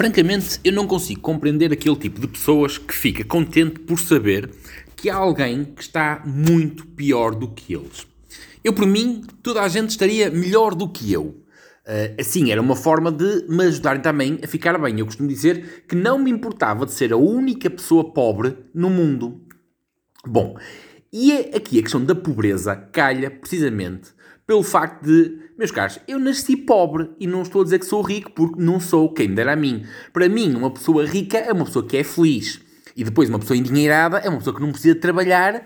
[0.00, 4.48] Francamente, eu não consigo compreender aquele tipo de pessoas que fica contente por saber
[4.96, 8.06] que há alguém que está muito pior do que eles.
[8.64, 11.24] Eu, por mim, toda a gente estaria melhor do que eu.
[11.24, 14.98] Uh, assim, era uma forma de me ajudarem também a ficar bem.
[14.98, 19.42] Eu costumo dizer que não me importava de ser a única pessoa pobre no mundo.
[20.26, 20.56] Bom,
[21.12, 24.14] e é aqui a questão da pobreza calha precisamente
[24.50, 28.02] pelo facto de, meus caros, eu nasci pobre e não estou a dizer que sou
[28.02, 29.86] rico porque não sou, quem me dera a mim.
[30.12, 32.60] Para mim, uma pessoa rica é uma pessoa que é feliz.
[32.96, 35.64] E depois, uma pessoa endinheirada é uma pessoa que não precisa trabalhar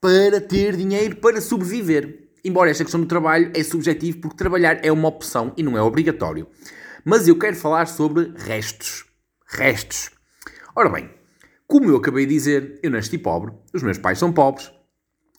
[0.00, 2.30] para ter dinheiro para sobreviver.
[2.44, 5.80] Embora esta questão do trabalho é subjetivo porque trabalhar é uma opção e não é
[5.80, 6.48] obrigatório.
[7.04, 9.04] Mas eu quero falar sobre restos.
[9.46, 10.10] Restos.
[10.74, 11.08] Ora bem,
[11.68, 14.72] como eu acabei de dizer, eu nasci pobre, os meus pais são pobres,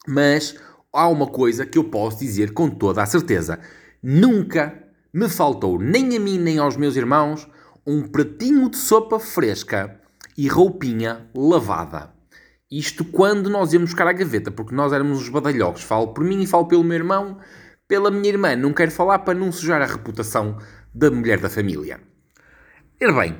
[0.08, 0.56] mas
[0.96, 3.60] há uma coisa que eu posso dizer com toda a certeza:
[4.02, 4.74] nunca
[5.12, 7.46] me faltou, nem a mim nem aos meus irmãos,
[7.86, 10.00] um pratinho de sopa fresca
[10.36, 12.10] e roupinha lavada.
[12.70, 15.82] Isto quando nós íamos buscar a gaveta, porque nós éramos os badalhocos.
[15.82, 17.38] Falo por mim e falo pelo meu irmão,
[17.86, 18.56] pela minha irmã.
[18.56, 20.58] Não quero falar para não sujar a reputação
[20.92, 22.00] da mulher da família.
[23.00, 23.36] Ora bem,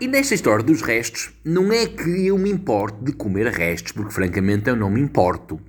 [0.00, 4.12] e nesta história dos restos, não é que eu me importe de comer restos, porque
[4.12, 5.60] francamente eu não me importo,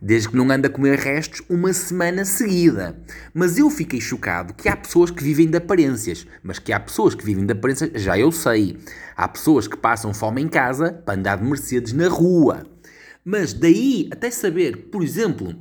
[0.00, 2.96] desde que não ande a comer restos uma semana seguida.
[3.34, 7.14] Mas eu fiquei chocado que há pessoas que vivem de aparências, mas que há pessoas
[7.14, 8.78] que vivem de aparências, já eu sei.
[9.14, 12.64] Há pessoas que passam fome em casa para andar de Mercedes na rua.
[13.24, 15.54] Mas daí até saber, por exemplo,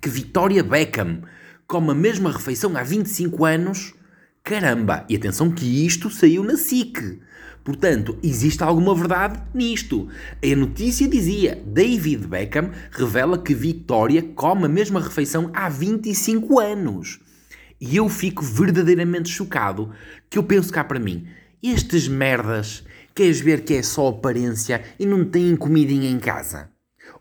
[0.00, 1.22] que Victoria Beckham
[1.66, 3.94] come a mesma refeição há 25 anos,
[4.42, 5.04] caramba!
[5.08, 7.20] E atenção que isto saiu na SIC.
[7.62, 10.08] Portanto, existe alguma verdade nisto.
[10.42, 17.20] A notícia dizia: David Beckham revela que Victoria come a mesma refeição há 25 anos.
[17.80, 19.90] E eu fico verdadeiramente chocado
[20.28, 21.26] que eu penso cá para mim:
[21.62, 26.70] estes merdas, queres ver que é só aparência e não têm comidinha em casa?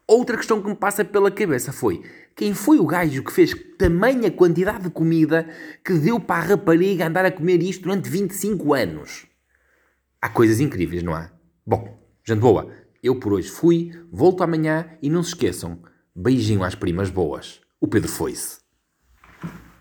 [0.08, 2.02] Outra questão que me passa pela cabeça foi:
[2.40, 5.46] quem foi o gajo que fez tamanha quantidade de comida
[5.84, 9.28] que deu para a rapariga andar a comer isto durante 25 anos?
[10.22, 11.30] há coisas incríveis, não há?
[11.68, 12.74] Bom, gente boa,
[13.04, 15.82] eu por hoje fui, volto amanhã e não se esqueçam,
[16.16, 17.60] beijinho às primas boas.
[17.78, 18.60] O Pedro foi-se.